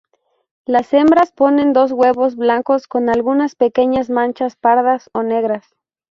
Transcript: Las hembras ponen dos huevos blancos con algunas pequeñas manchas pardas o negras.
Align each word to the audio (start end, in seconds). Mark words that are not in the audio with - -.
Las 0.65 0.91
hembras 0.95 1.31
ponen 1.31 1.73
dos 1.73 1.91
huevos 1.91 2.35
blancos 2.35 2.87
con 2.87 3.07
algunas 3.07 3.53
pequeñas 3.53 4.09
manchas 4.09 4.55
pardas 4.55 5.11
o 5.13 5.21
negras. 5.21 5.75